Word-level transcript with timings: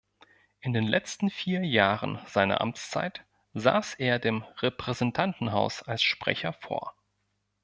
In 0.61 0.73
den 0.73 0.87
letzten 0.87 1.29
vier 1.29 1.63
Jahren 1.63 2.17
seiner 2.25 2.59
Amtszeit 2.61 3.23
saß 3.53 3.93
er 3.93 4.17
dem 4.17 4.41
Repräsentantenhaus 4.57 5.83
als 5.83 6.01
Sprecher 6.01 6.53
vor. 6.53 6.95